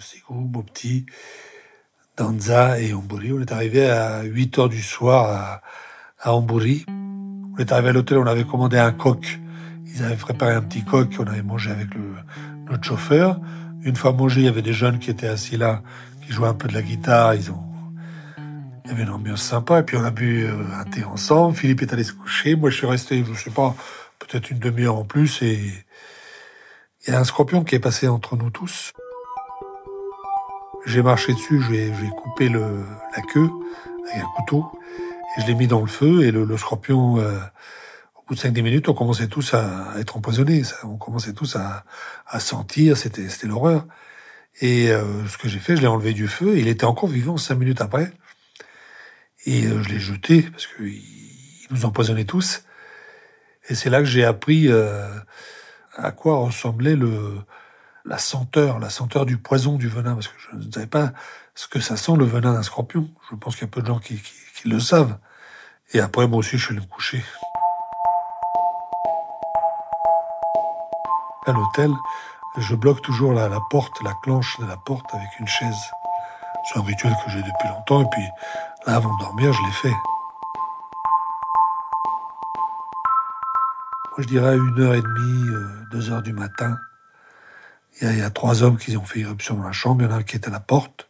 Ségou, 0.00 0.34
Mopti, 0.34 1.06
Danza 2.16 2.80
et 2.80 2.92
Amburi. 2.94 3.32
On 3.32 3.40
est 3.40 3.52
arrivé 3.52 3.88
à 3.88 4.22
8 4.22 4.58
heures 4.58 4.68
du 4.68 4.82
soir 4.82 5.62
à, 6.18 6.30
à. 6.30 6.34
On 6.34 6.58
est 7.58 7.72
arrivé 7.72 7.88
à 7.90 7.92
l'hôtel, 7.92 8.18
on 8.18 8.26
avait 8.26 8.44
commandé 8.44 8.78
un 8.78 8.92
coq. 8.92 9.38
Ils 9.86 10.02
avaient 10.02 10.16
préparé 10.16 10.54
un 10.54 10.62
petit 10.62 10.84
coq 10.84 11.16
qu'on 11.16 11.26
avait 11.26 11.42
mangé 11.42 11.70
avec 11.70 11.94
le, 11.94 12.14
notre 12.70 12.84
chauffeur. 12.84 13.40
Une 13.82 13.96
fois 13.96 14.12
mangé, 14.12 14.40
il 14.40 14.44
y 14.44 14.48
avait 14.48 14.62
des 14.62 14.72
jeunes 14.72 14.98
qui 14.98 15.10
étaient 15.10 15.28
assis 15.28 15.56
là, 15.56 15.82
qui 16.24 16.32
jouaient 16.32 16.48
un 16.48 16.54
peu 16.54 16.68
de 16.68 16.74
la 16.74 16.82
guitare. 16.82 17.34
Ils 17.34 17.50
ont, 17.50 17.62
il 18.84 18.90
y 18.90 18.94
avait 18.94 19.02
une 19.02 19.10
ambiance 19.10 19.42
sympa. 19.42 19.80
Et 19.80 19.82
puis 19.82 19.96
on 19.96 20.04
a 20.04 20.10
bu 20.10 20.44
euh, 20.44 20.54
un 20.78 20.84
thé 20.84 21.04
ensemble. 21.04 21.56
Philippe 21.56 21.82
est 21.82 21.92
allé 21.92 22.04
se 22.04 22.12
coucher. 22.12 22.56
Moi, 22.56 22.70
je 22.70 22.76
suis 22.76 22.86
resté, 22.86 23.24
je 23.24 23.34
sais 23.38 23.50
pas, 23.50 23.74
peut-être 24.18 24.50
une 24.50 24.58
demi-heure 24.58 24.96
en 24.96 25.04
plus. 25.04 25.42
Et 25.42 25.58
il 27.06 27.12
y 27.12 27.16
a 27.16 27.20
un 27.20 27.24
scorpion 27.24 27.64
qui 27.64 27.74
est 27.74 27.80
passé 27.80 28.08
entre 28.08 28.36
nous 28.36 28.50
tous. 28.50 28.92
J'ai 30.86 31.02
marché 31.02 31.34
dessus, 31.34 31.62
j'ai 31.70 31.92
coupé 32.16 32.48
le, 32.48 32.84
la 33.16 33.22
queue 33.22 33.50
avec 34.10 34.22
un 34.22 34.28
couteau 34.36 34.66
et 35.36 35.42
je 35.42 35.46
l'ai 35.46 35.54
mis 35.54 35.66
dans 35.66 35.80
le 35.80 35.86
feu 35.86 36.24
et 36.24 36.30
le, 36.30 36.44
le 36.44 36.56
scorpion, 36.56 37.18
euh, 37.18 37.38
au 38.16 38.22
bout 38.26 38.34
de 38.34 38.40
5-10 38.40 38.62
minutes, 38.62 38.88
on 38.88 38.94
commençait 38.94 39.28
tous 39.28 39.54
à 39.54 39.94
être 39.98 40.16
empoisonnés. 40.16 40.62
On 40.82 40.96
commençait 40.96 41.32
tous 41.32 41.56
à, 41.56 41.84
à 42.26 42.40
sentir, 42.40 42.96
c'était 42.96 43.28
l'horreur. 43.44 43.84
Et 44.60 44.90
euh, 44.90 45.26
ce 45.26 45.38
que 45.38 45.48
j'ai 45.48 45.58
fait, 45.58 45.76
je 45.76 45.82
l'ai 45.82 45.86
enlevé 45.86 46.12
du 46.12 46.28
feu. 46.28 46.56
Et 46.56 46.60
il 46.60 46.68
était 46.68 46.84
encore 46.84 47.08
vivant 47.08 47.36
cinq 47.36 47.56
minutes 47.56 47.80
après. 47.80 48.12
Et 49.46 49.66
euh, 49.66 49.82
je 49.82 49.88
l'ai 49.88 50.00
jeté 50.00 50.42
parce 50.42 50.66
qu'il 50.66 51.02
nous 51.70 51.84
empoisonnait 51.84 52.24
tous. 52.24 52.64
Et 53.68 53.74
c'est 53.74 53.90
là 53.90 54.00
que 54.00 54.06
j'ai 54.06 54.24
appris 54.24 54.68
euh, 54.68 55.08
à 55.96 56.10
quoi 56.10 56.38
ressemblait 56.38 56.96
le 56.96 57.38
la 58.04 58.18
senteur, 58.18 58.78
la 58.78 58.90
senteur 58.90 59.26
du 59.26 59.36
poison 59.36 59.76
du 59.76 59.88
venin, 59.88 60.14
parce 60.14 60.28
que 60.28 60.34
je 60.38 60.56
ne 60.56 60.72
savais 60.72 60.86
pas 60.86 61.12
ce 61.54 61.68
que 61.68 61.80
ça 61.80 61.96
sent 61.96 62.16
le 62.16 62.24
venin 62.24 62.52
d'un 62.52 62.62
scorpion. 62.62 63.08
Je 63.30 63.36
pense 63.36 63.54
qu'il 63.56 63.66
y 63.66 63.70
a 63.70 63.72
peu 63.72 63.82
de 63.82 63.86
gens 63.86 63.98
qui, 63.98 64.16
qui, 64.16 64.32
qui, 64.54 64.68
le 64.68 64.80
savent. 64.80 65.18
Et 65.92 66.00
après, 66.00 66.26
moi 66.26 66.38
aussi, 66.38 66.56
je 66.56 66.64
suis 66.64 66.74
allé 66.74 66.84
me 66.84 66.90
coucher. 66.90 67.22
À 71.46 71.52
l'hôtel, 71.52 71.90
je 72.58 72.74
bloque 72.74 73.02
toujours 73.02 73.32
la, 73.32 73.48
la 73.48 73.60
porte, 73.70 74.02
la 74.02 74.14
clenche 74.22 74.58
de 74.60 74.66
la 74.66 74.76
porte 74.76 75.06
avec 75.12 75.28
une 75.38 75.48
chaise. 75.48 75.90
C'est 76.64 76.78
un 76.78 76.82
rituel 76.82 77.12
que 77.24 77.30
j'ai 77.30 77.42
depuis 77.42 77.68
longtemps, 77.68 78.02
et 78.02 78.08
puis 78.10 78.22
là, 78.86 78.96
avant 78.96 79.12
de 79.14 79.18
dormir, 79.20 79.52
je 79.52 79.62
l'ai 79.62 79.72
fait. 79.72 79.96
Moi, 84.10 84.18
je 84.18 84.26
dirais 84.26 84.56
une 84.56 84.80
heure 84.80 84.94
et 84.94 85.02
demie, 85.02 85.48
euh, 85.48 85.84
deux 85.90 86.10
heures 86.10 86.22
du 86.22 86.32
matin. 86.32 86.76
Il 88.00 88.06
y, 88.06 88.10
a, 88.10 88.14
y, 88.14 88.22
a, 88.22 88.30
trois 88.30 88.62
hommes 88.62 88.78
qui 88.78 88.96
ont 88.96 89.04
fait 89.04 89.20
irruption 89.20 89.56
dans 89.56 89.64
la 89.64 89.72
chambre. 89.72 90.02
Il 90.02 90.06
y 90.06 90.08
en 90.08 90.12
a 90.12 90.18
un 90.18 90.22
qui 90.22 90.36
était 90.36 90.48
à 90.48 90.52
la 90.52 90.60
porte. 90.60 91.08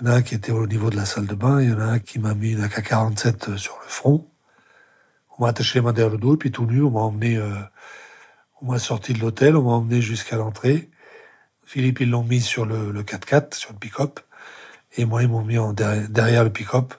Il 0.00 0.06
y 0.06 0.08
en 0.08 0.12
a 0.12 0.16
un 0.16 0.22
qui 0.22 0.34
était 0.34 0.52
au 0.52 0.66
niveau 0.66 0.90
de 0.90 0.96
la 0.96 1.04
salle 1.04 1.26
de 1.26 1.34
bain. 1.34 1.60
Il 1.60 1.70
y 1.70 1.72
en 1.72 1.80
a 1.80 1.84
un 1.84 1.98
qui 1.98 2.18
m'a 2.18 2.34
mis 2.34 2.52
une 2.52 2.62
AK-47 2.62 3.50
euh, 3.50 3.56
sur 3.56 3.78
le 3.82 3.88
front. 3.88 4.28
On 5.38 5.44
m'a 5.44 5.50
attaché 5.50 5.78
les 5.78 5.84
mains 5.84 5.92
derrière 5.92 6.12
le 6.12 6.18
dos, 6.18 6.34
et 6.34 6.36
puis 6.36 6.50
tout 6.50 6.66
nu, 6.66 6.82
on 6.82 6.90
m'a 6.90 7.00
emmené, 7.00 7.36
euh, 7.36 7.54
on 8.60 8.72
m'a 8.72 8.78
sorti 8.78 9.12
de 9.12 9.20
l'hôtel, 9.20 9.56
on 9.56 9.62
m'a 9.62 9.72
emmené 9.72 10.00
jusqu'à 10.00 10.36
l'entrée. 10.36 10.90
Philippe, 11.64 12.00
ils 12.00 12.10
l'ont 12.10 12.24
mis 12.24 12.40
sur 12.40 12.66
le, 12.66 12.90
le 12.90 13.02
4x4, 13.02 13.54
sur 13.54 13.72
le 13.72 13.78
pick-up. 13.78 14.20
Et 14.96 15.04
moi, 15.04 15.22
ils 15.22 15.28
m'ont 15.28 15.44
mis 15.44 15.58
en 15.58 15.72
derrière, 15.72 16.08
derrière, 16.08 16.44
le 16.44 16.50
pick-up, 16.50 16.94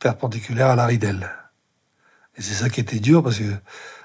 perpendiculaire 0.00 0.68
à 0.68 0.76
la 0.76 0.86
ridelle. 0.86 1.30
Et 2.36 2.42
c'est 2.42 2.54
ça 2.54 2.68
qui 2.68 2.80
était 2.80 2.98
dur, 2.98 3.22
parce 3.22 3.38
que 3.38 3.52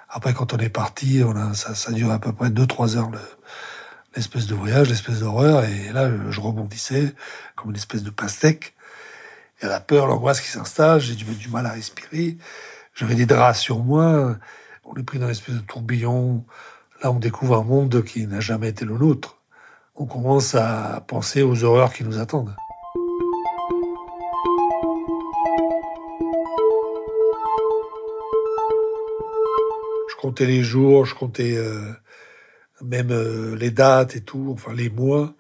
après, 0.10 0.34
quand 0.34 0.54
on 0.54 0.58
est 0.58 0.70
parti, 0.70 1.22
on 1.26 1.36
a, 1.36 1.54
ça, 1.54 1.74
ça 1.74 1.92
dure 1.92 2.12
à 2.12 2.20
peu 2.20 2.34
près 2.34 2.50
2-3 2.50 2.98
heures, 2.98 3.12
l'espèce 4.16 4.48
de 4.48 4.56
voyage, 4.56 4.90
l'espèce 4.90 5.20
d'horreur. 5.20 5.64
Et 5.66 5.92
là, 5.94 6.10
je 6.30 6.42
rebondissais 6.42 7.14
comme 7.56 7.72
une 7.72 7.78
espèce 7.78 8.04
de 8.04 8.10
pastèque. 8.10 8.74
Il 9.60 9.66
y 9.66 9.68
a 9.68 9.70
la 9.70 9.80
peur, 9.80 10.08
l'angoisse 10.08 10.42
qui 10.42 10.50
s'installe, 10.50 11.00
j'ai 11.00 11.16
du, 11.16 11.50
mal 11.50 11.66
à 11.66 11.72
respirer. 11.72 12.38
J'avais 12.94 13.16
des 13.16 13.26
draps 13.26 13.60
sur 13.60 13.80
moi. 13.80 14.38
On 14.86 14.96
est 14.96 15.04
pris 15.04 15.20
dans 15.20 15.26
une 15.26 15.32
espèce 15.32 15.56
de 15.56 15.62
tourbillon. 15.62 16.46
Là, 17.04 17.12
on 17.12 17.20
découvre 17.20 17.58
un 17.58 17.64
monde 17.64 18.04
qui 18.04 18.26
n'a 18.28 18.40
jamais 18.40 18.70
été 18.70 18.86
le 18.86 18.98
nôtre. 18.98 19.38
On 19.96 20.06
commence 20.06 20.54
à 20.54 21.04
penser 21.08 21.42
aux 21.42 21.64
horreurs 21.64 21.92
qui 21.92 22.04
nous 22.04 22.20
attendent. 22.20 22.56
Je 30.10 30.16
comptais 30.22 30.46
les 30.46 30.64
jours, 30.64 31.06
je 31.06 31.16
comptais 31.16 31.56
euh, 31.58 31.94
même 32.82 33.12
euh, 33.12 33.56
les 33.56 33.72
dates 33.72 34.16
et 34.16 34.22
tout, 34.22 34.50
enfin 34.54 34.74
les 34.74 34.90
mois. 34.90 35.36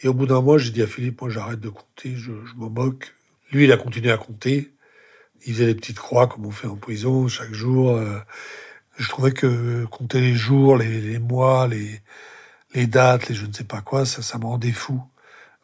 Et 0.00 0.08
au 0.08 0.14
bout 0.14 0.26
d'un 0.26 0.40
mois, 0.40 0.58
j'ai 0.58 0.70
dit 0.70 0.82
à 0.82 0.86
Philippe, 0.86 1.20
moi 1.20 1.30
j'arrête 1.30 1.60
de 1.60 1.68
compter, 1.68 2.14
je, 2.16 2.32
je 2.44 2.54
m'en 2.56 2.70
moque. 2.70 3.14
Lui, 3.52 3.64
il 3.64 3.72
a 3.72 3.76
continué 3.76 4.10
à 4.10 4.16
compter. 4.16 4.72
Il 5.46 5.54
faisait 5.54 5.66
des 5.66 5.74
petites 5.74 5.98
croix 5.98 6.26
comme 6.26 6.46
on 6.46 6.50
fait 6.50 6.66
en 6.66 6.76
prison 6.76 7.28
chaque 7.28 7.52
jour. 7.52 7.96
Euh, 7.96 8.18
je 8.98 9.08
trouvais 9.08 9.32
que 9.32 9.84
compter 9.86 10.20
les 10.20 10.34
jours, 10.34 10.76
les, 10.76 11.18
mois, 11.18 11.66
les, 11.66 12.00
les 12.74 12.86
dates, 12.86 13.28
les 13.28 13.34
je 13.34 13.46
ne 13.46 13.52
sais 13.52 13.64
pas 13.64 13.80
quoi, 13.80 14.04
ça, 14.04 14.22
ça 14.22 14.38
me 14.38 14.44
rendait 14.44 14.72
fou. 14.72 15.02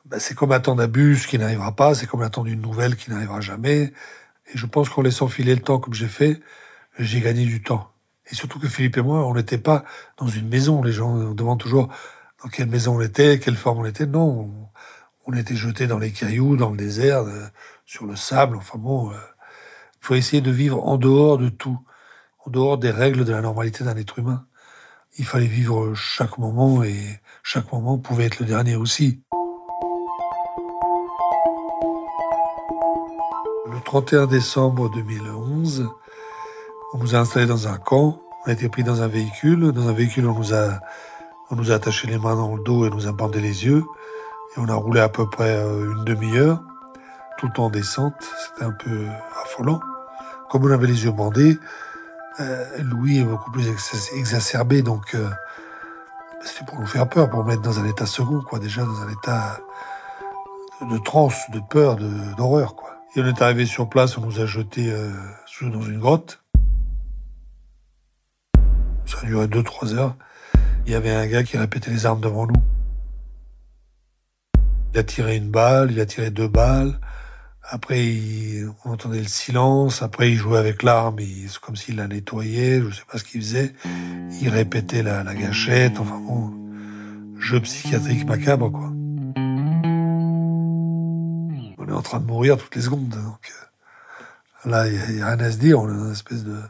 Ben, 0.07 0.19
c'est 0.19 0.35
comme 0.35 0.53
attendre 0.53 0.83
un 0.83 0.89
bus 0.89 1.27
qui 1.27 1.39
n'arrivera 1.39 1.73
pas, 1.75 1.95
c'est 1.95 2.07
comme 2.07 2.23
attendre 2.23 2.49
une 2.49 2.63
nouvelle 2.63 2.97
qui 2.97 3.11
n'arrivera 3.11 3.41
jamais. 3.41 3.93
Et 4.53 4.57
je 4.57 4.67
pense 4.67 4.89
qu'en 4.89 5.03
laissant 5.03 5.29
filer 5.29 5.55
le 5.55 5.61
temps 5.61 5.79
comme 5.79 5.95
j'ai 5.95 6.09
fait, 6.09 6.41
j'ai 6.99 7.21
gagné 7.21 7.45
du 7.45 7.63
temps. 7.63 7.91
Et 8.31 8.35
surtout 8.35 8.59
que 8.59 8.69
Philippe 8.69 8.97
et 8.97 9.03
moi, 9.03 9.27
on 9.27 9.35
n'était 9.35 9.59
pas 9.59 9.85
dans 10.17 10.27
une 10.27 10.49
maison. 10.49 10.83
Les 10.83 10.93
gens 10.93 11.33
demandent 11.33 11.61
toujours 11.61 11.89
dans 12.43 12.49
quelle 12.49 12.69
maison 12.69 12.97
on 12.97 13.01
était, 13.01 13.39
quelle 13.39 13.57
forme 13.57 13.79
on 13.79 13.85
était. 13.85 14.07
Non, 14.07 14.51
on, 15.27 15.33
était 15.33 15.57
jetés 15.57 15.87
dans 15.87 15.99
les 15.99 16.13
cailloux, 16.13 16.57
dans 16.57 16.71
le 16.71 16.77
désert, 16.77 17.21
euh, 17.21 17.47
sur 17.85 18.07
le 18.07 18.17
sable. 18.17 18.57
Enfin 18.57 18.79
bon, 18.79 19.11
il 19.11 19.15
euh, 19.15 19.19
faut 20.01 20.15
essayer 20.15 20.43
de 20.43 20.51
vivre 20.51 20.87
en 20.87 20.99
dehors 20.99 21.39
de 21.39 21.49
tout, 21.49 21.79
en 22.45 22.51
dehors 22.51 22.79
des 22.79 22.91
règles 22.91 23.25
de 23.25 23.33
la 23.33 23.41
normalité 23.41 23.85
d'un 23.85 23.97
être 23.97 24.19
humain. 24.19 24.47
Il 25.19 25.25
fallait 25.25 25.47
vivre 25.47 25.95
chaque 25.95 26.39
moment 26.39 26.83
et 26.83 27.21
chaque 27.43 27.73
moment 27.73 27.99
pouvait 27.99 28.27
être 28.27 28.41
le 28.41 28.47
dernier 28.47 28.77
aussi. 28.77 29.23
Le 33.71 33.81
31 33.85 34.27
décembre 34.27 34.91
2011, 34.91 35.89
on 36.97 36.99
nous 36.99 37.15
a 37.15 37.19
installés 37.19 37.47
dans 37.47 37.69
un 37.69 37.77
camp. 37.77 38.23
On 38.45 38.51
a 38.51 38.53
été 38.53 38.71
pris 38.71 38.83
dans 38.83 39.03
un 39.03 39.09
véhicule. 39.09 39.73
Dans 39.73 39.89
un 39.89 39.93
véhicule, 39.93 40.27
on 40.27 40.35
nous 40.35 40.55
a, 40.55 40.81
on 41.51 41.57
nous 41.57 41.71
a 41.71 41.75
attaché 41.75 42.09
les 42.09 42.17
mains 42.17 42.37
dans 42.37 42.57
le 42.57 42.63
dos 42.63 42.87
et 42.87 42.91
nous 42.91 43.07
a 43.07 43.13
bandé 43.13 43.41
les 43.41 43.67
yeux. 43.67 43.85
Et 44.57 44.61
on 44.61 44.69
a 44.69 44.75
roulé 44.75 45.01
à 45.01 45.11
peu 45.11 45.29
près 45.29 45.57
euh, 45.57 45.93
une 45.93 46.05
demi-heure, 46.05 46.63
tout 47.37 47.61
en 47.61 47.69
descente. 47.69 48.15
C'était 48.39 48.65
un 48.65 48.73
peu 48.73 49.07
affolant. 49.43 49.81
Comme 50.49 50.65
on 50.65 50.71
avait 50.71 50.87
les 50.87 51.05
yeux 51.05 51.11
bandés, 51.11 51.59
euh, 52.41 52.65
Louis 52.79 53.19
est 53.19 53.25
beaucoup 53.25 53.51
plus 53.51 53.69
exacerbé, 54.15 54.81
donc 54.81 55.15
euh, 55.15 55.29
c'était 56.41 56.65
pour 56.65 56.81
nous 56.81 56.87
faire 56.87 57.09
peur, 57.09 57.29
pour 57.29 57.45
mettre 57.45 57.63
dans 57.63 57.79
un 57.79 57.85
état 57.85 58.07
second, 58.07 58.41
quoi, 58.41 58.59
déjà 58.59 58.85
dans 58.85 59.03
un 59.03 59.11
état 59.11 59.59
de, 60.81 60.99
transe, 60.99 61.51
de 61.53 61.61
peur, 61.61 61.97
d'horreur. 62.37 62.75
Et 63.17 63.21
on 63.21 63.27
est 63.27 63.43
arrivé 63.43 63.67
sur 63.67 63.89
place, 63.89 64.17
on 64.17 64.23
nous 64.23 64.41
a 64.41 64.47
jetés 64.47 64.91
euh, 64.93 65.11
dans 65.63 65.83
une 65.83 65.99
grotte. 65.99 66.41
Ça 69.17 69.23
a 69.23 69.27
duré 69.31 69.49
deux, 69.49 69.63
trois 69.63 69.95
heures. 69.95 70.15
Il 70.85 70.93
y 70.93 70.95
avait 70.95 71.11
un 71.11 71.27
gars 71.27 71.43
qui 71.43 71.57
répétait 71.57 71.91
les 71.91 72.05
armes 72.05 72.21
devant 72.21 72.47
nous. 72.47 72.61
Il 74.93 74.99
a 74.99 75.03
tiré 75.05 75.37
une 75.37 75.51
balle, 75.51 75.91
il 75.91 75.99
a 76.01 76.07
tiré 76.07 76.31
deux 76.31 76.49
balles. 76.49 77.01
Après, 77.63 78.15
on 78.85 78.91
entendait 78.91 79.23
le 79.23 79.29
silence. 79.29 80.03
Après, 80.03 80.31
il 80.31 80.37
jouait 80.37 80.59
avec 80.59 80.83
l'arme, 80.83 81.17
c'est 81.49 81.59
comme 81.61 81.77
s'il 81.77 81.97
la 81.97 82.09
nettoyait. 82.09 82.83
Je 82.83 82.91
sais 82.95 83.05
pas 83.11 83.17
ce 83.17 83.25
qu'il 83.25 83.41
faisait. 83.41 83.73
Il 84.43 84.51
répétait 84.51 85.03
la, 85.03 85.25
gâchette. 85.35 85.99
Enfin 85.99 86.19
bon, 86.19 86.53
jeu 87.39 87.59
psychiatrique 87.61 88.27
macabre, 88.27 88.71
quoi. 88.71 88.93
On 91.79 91.89
est 91.89 91.93
en 91.93 92.03
train 92.03 92.21
de 92.21 92.27
mourir 92.27 92.59
toutes 92.59 92.77
les 92.77 92.83
secondes. 92.83 93.09
Donc 93.09 93.51
euh, 94.67 94.71
là, 94.71 94.87
il 94.87 94.93
n'y 94.93 95.23
a, 95.23 95.29
rien 95.29 95.41
à 95.41 95.51
se 95.51 95.57
dire. 95.57 95.81
On 95.81 95.89
est 95.89 95.97
dans 95.97 96.05
une 96.05 96.13
espèce 96.13 96.45
de 96.45 96.61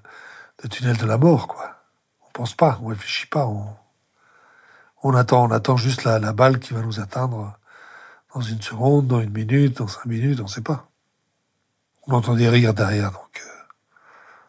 tunnel 0.70 0.96
de 0.96 1.06
la 1.06 1.18
mort, 1.18 1.48
quoi 1.48 1.75
pense 2.36 2.54
pas, 2.54 2.78
on 2.82 2.88
réfléchit 2.88 3.26
pas, 3.26 3.46
on, 3.46 3.66
on 5.02 5.14
attend, 5.14 5.46
on 5.46 5.50
attend 5.50 5.78
juste 5.78 6.04
la, 6.04 6.18
balle 6.34 6.60
qui 6.60 6.74
va 6.74 6.82
nous 6.82 7.00
atteindre 7.00 7.58
dans 8.34 8.42
une 8.42 8.60
seconde, 8.60 9.06
dans 9.06 9.22
une 9.22 9.30
minute, 9.30 9.78
dans 9.78 9.88
cinq 9.88 10.04
minutes, 10.04 10.40
on 10.40 10.46
sait 10.46 10.60
pas. 10.60 10.90
On 12.06 12.12
entend 12.12 12.34
des 12.34 12.48
rires 12.50 12.74
derrière, 12.74 13.10
donc 13.10 13.42
euh, 13.42 13.50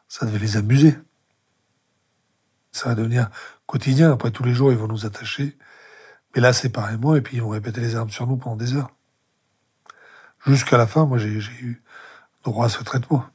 ça 0.09 0.25
devait 0.25 0.37
les 0.37 0.57
amuser. 0.57 0.97
Ça 2.73 2.89
va 2.89 2.95
devenir 2.95 3.29
quotidien. 3.65 4.11
Après 4.11 4.31
tous 4.31 4.43
les 4.43 4.53
jours, 4.53 4.73
ils 4.73 4.77
vont 4.77 4.89
nous 4.89 5.05
attacher. 5.05 5.57
Mais 6.35 6.41
là, 6.41 6.51
séparément, 6.51 7.15
et 7.15 7.21
puis 7.21 7.37
ils 7.37 7.41
vont 7.41 7.49
répéter 7.49 7.79
les 7.79 7.95
armes 7.95 8.09
sur 8.09 8.27
nous 8.27 8.35
pendant 8.35 8.57
des 8.57 8.75
heures. 8.75 8.91
Jusqu'à 10.45 10.77
la 10.77 10.87
fin, 10.87 11.05
moi, 11.05 11.19
j'ai 11.19 11.29
eu 11.29 11.81
droit 12.43 12.65
à 12.65 12.69
ce 12.69 12.83
traitement. 12.83 13.25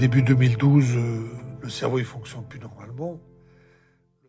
Début 0.00 0.22
2012, 0.22 0.96
euh, 0.96 1.28
le 1.60 1.68
cerveau 1.68 1.98
il 1.98 2.06
fonctionne 2.06 2.44
plus 2.48 2.58
normalement. 2.58 3.20